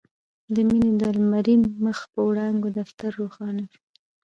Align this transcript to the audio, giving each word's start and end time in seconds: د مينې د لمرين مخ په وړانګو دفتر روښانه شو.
د 0.53 0.55
مينې 0.67 0.91
د 0.99 1.01
لمرين 1.17 1.61
مخ 1.85 1.99
په 2.13 2.19
وړانګو 2.27 2.69
دفتر 2.79 3.09
روښانه 3.21 3.63
شو. 3.71 3.81